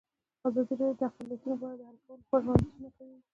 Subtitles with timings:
[0.47, 3.15] ازادي راډیو د اقلیتونه په اړه د حل کولو لپاره وړاندیزونه کړي.